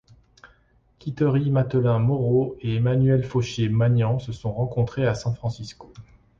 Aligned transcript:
Quitterie 0.97 1.51
Mathelin-Moreaux 1.51 2.57
et 2.59 2.77
Emmanuelle 2.77 3.23
Fauchier-Magnan 3.23 4.17
se 4.17 4.31
sont 4.31 4.51
rencontrées 4.51 5.05
à 5.05 5.13
San 5.13 5.35
Francisco. 5.35 5.93